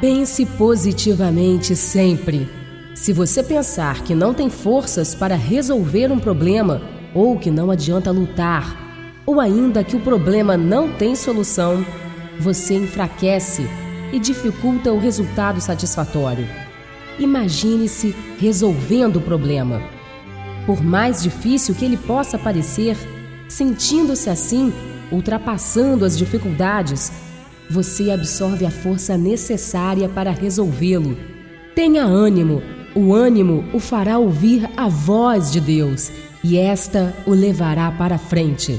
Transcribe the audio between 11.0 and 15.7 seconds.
solução, você enfraquece e dificulta o resultado